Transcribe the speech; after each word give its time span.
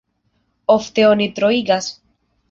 Ofte 0.75 1.03
oni 1.09 1.27
troigas. 1.39 1.91